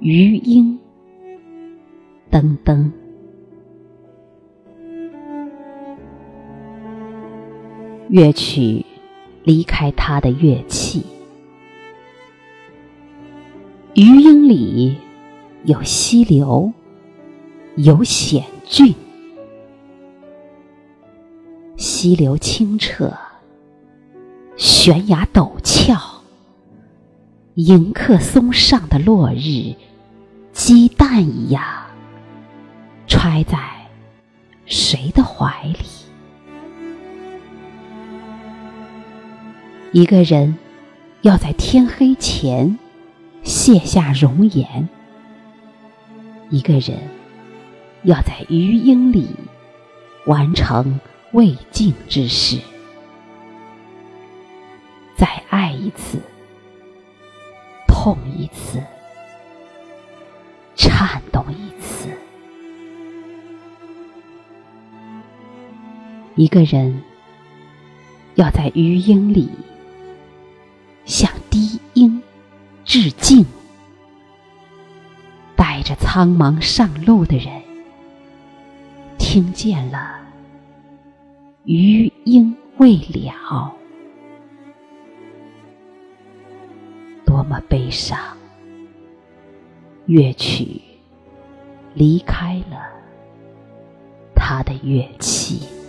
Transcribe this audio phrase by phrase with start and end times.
[0.00, 0.80] 余音，
[2.30, 2.90] 噔噔。
[8.08, 8.86] 乐曲
[9.44, 11.04] 离开它的乐器，
[13.94, 14.96] 余音里
[15.64, 16.72] 有溪流，
[17.76, 18.94] 有险峻。
[21.76, 23.12] 溪流清澈，
[24.56, 25.94] 悬崖陡峭，
[27.54, 29.74] 迎客松上的落日，
[30.62, 31.64] 鸡蛋一样
[33.06, 33.58] 揣在
[34.66, 35.78] 谁的怀里？
[39.92, 40.58] 一个人
[41.22, 42.78] 要在天黑前
[43.42, 44.86] 卸下容颜，
[46.50, 47.08] 一个人
[48.02, 49.30] 要在余音里
[50.26, 51.00] 完成。
[51.32, 52.58] 未尽之事，
[55.16, 56.18] 再爱一次，
[57.86, 58.82] 痛一次，
[61.00, 62.10] 颤动一次。
[66.34, 67.02] 一个人
[68.34, 69.48] 要在余音里
[71.06, 72.22] 向低音
[72.84, 73.46] 致敬，
[75.56, 77.62] 带着苍茫上路的人
[79.16, 80.20] 听见了。
[81.64, 83.74] 余音未了，
[87.24, 88.18] 多么悲伤！
[90.04, 90.78] 乐曲
[91.94, 92.88] 离开了
[94.34, 95.79] 他的乐器。